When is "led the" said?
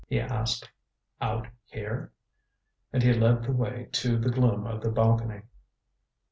3.13-3.51